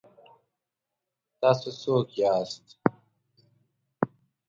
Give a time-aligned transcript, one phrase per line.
[0.71, 2.65] ـ تاسو څوک یاست؟